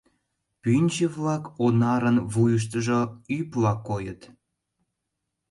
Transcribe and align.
Пӱнчӧ-влак 0.61 1.43
онарын 1.65 2.17
вуйыштыжо 2.31 2.99
ӱпла 3.37 3.73
койыт. 3.87 4.21